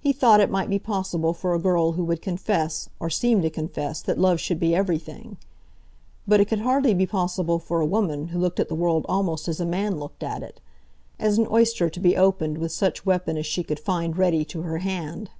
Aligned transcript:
He 0.00 0.12
thought 0.12 0.40
it 0.40 0.50
might 0.50 0.68
be 0.68 0.80
possible 0.80 1.32
for 1.32 1.54
a 1.54 1.60
girl 1.60 1.92
who 1.92 2.02
would 2.02 2.20
confess, 2.20 2.88
or 2.98 3.08
seem 3.08 3.42
to 3.42 3.48
confess, 3.48 4.02
that 4.02 4.18
love 4.18 4.40
should 4.40 4.58
be 4.58 4.74
everything. 4.74 5.36
But 6.26 6.40
it 6.40 6.46
could 6.46 6.62
hardly 6.62 6.94
be 6.94 7.06
possible 7.06 7.60
for 7.60 7.80
a 7.80 7.86
woman 7.86 8.30
who 8.30 8.40
looked 8.40 8.58
at 8.58 8.66
the 8.68 8.74
world 8.74 9.06
almost 9.08 9.46
as 9.46 9.60
a 9.60 9.64
man 9.64 10.00
looked 10.00 10.24
at 10.24 10.42
it, 10.42 10.60
as 11.20 11.38
an 11.38 11.46
oyster 11.48 11.88
to 11.88 12.00
be 12.00 12.16
opened 12.16 12.58
with 12.58 12.72
such 12.72 13.06
weapon 13.06 13.36
as 13.36 13.46
she 13.46 13.62
could 13.62 13.78
find 13.78 14.18
ready 14.18 14.44
to 14.46 14.62
her 14.62 14.78
hand. 14.78 15.30